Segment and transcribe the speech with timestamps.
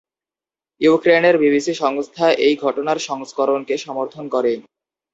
[0.81, 4.53] ইউক্রেনের বিবিসি সংস্থা এই ঘটনার সংস্করণকে সমর্থন করে।